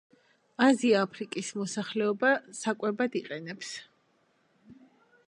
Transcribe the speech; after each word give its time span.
აზია-აფრიკის 0.67 1.51
მოსახლეობა 1.61 2.31
საკვებად 2.61 3.19
იყენებს. 3.21 3.77